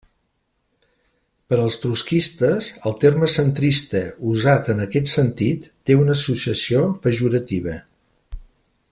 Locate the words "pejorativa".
7.05-7.77